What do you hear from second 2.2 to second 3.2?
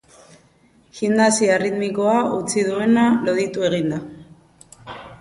utzi duena